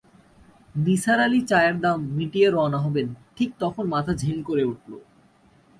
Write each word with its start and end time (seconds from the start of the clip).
নিসার 0.75 1.19
আলি 1.19 1.39
চায়ের 1.41 1.75
দাম 1.81 1.99
মিটিয়ে 2.17 2.47
রওনা 2.49 2.79
হবেন, 2.85 3.07
ঠিক 3.35 3.49
তখন 3.59 3.83
মাথা 3.87 4.13
ঝিম 4.13 4.37
করে 4.43 4.63
উঠল। 4.63 4.91